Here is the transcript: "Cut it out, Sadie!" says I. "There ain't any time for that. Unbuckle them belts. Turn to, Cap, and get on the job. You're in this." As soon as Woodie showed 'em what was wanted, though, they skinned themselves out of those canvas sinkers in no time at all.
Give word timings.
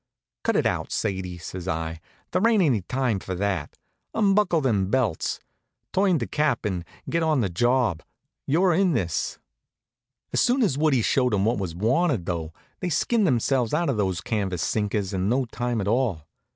"Cut 0.43 0.55
it 0.55 0.65
out, 0.65 0.91
Sadie!" 0.91 1.37
says 1.37 1.67
I. 1.67 2.01
"There 2.31 2.47
ain't 2.47 2.63
any 2.63 2.81
time 2.81 3.19
for 3.19 3.35
that. 3.35 3.77
Unbuckle 4.15 4.59
them 4.59 4.89
belts. 4.89 5.39
Turn 5.93 6.17
to, 6.17 6.25
Cap, 6.25 6.65
and 6.65 6.83
get 7.07 7.21
on 7.21 7.41
the 7.41 7.49
job. 7.51 8.01
You're 8.47 8.73
in 8.73 8.93
this." 8.93 9.37
As 10.33 10.41
soon 10.41 10.63
as 10.63 10.75
Woodie 10.75 11.03
showed 11.03 11.35
'em 11.35 11.45
what 11.45 11.59
was 11.59 11.75
wanted, 11.75 12.25
though, 12.25 12.51
they 12.79 12.89
skinned 12.89 13.27
themselves 13.27 13.75
out 13.75 13.89
of 13.89 13.97
those 13.97 14.21
canvas 14.21 14.63
sinkers 14.63 15.13
in 15.13 15.29
no 15.29 15.45
time 15.45 15.79
at 15.79 15.87
all. 15.87 16.25